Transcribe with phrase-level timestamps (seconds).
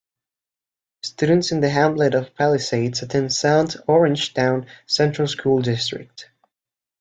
[1.03, 6.27] Students in the Hamlet of Palisades attend South Orangetown Central School District.